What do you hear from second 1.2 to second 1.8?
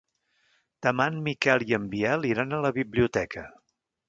Miquel i